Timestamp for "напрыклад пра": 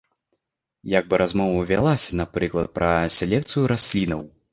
2.21-2.89